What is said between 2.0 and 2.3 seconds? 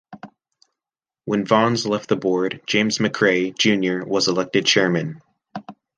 the